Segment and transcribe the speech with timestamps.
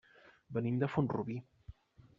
[0.57, 1.39] Venim de Font-rubí.